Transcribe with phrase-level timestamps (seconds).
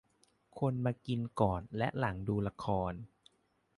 [0.59, 2.93] คนมากินก่อนและหลังดูละคร